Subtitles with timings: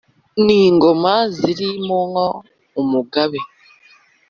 [0.45, 2.25] n’ingoma ziri mwo
[2.81, 3.39] umugabe,